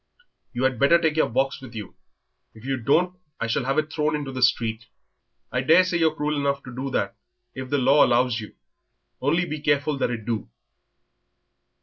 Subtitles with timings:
[0.51, 1.95] "You had better take your box with you.
[2.55, 4.87] If you don't I'll shall have it thrown into the street."
[5.51, 7.15] "I daresay you're cruel enough to do that
[7.53, 8.55] if the law allows you,
[9.21, 10.49] only be careful that it do."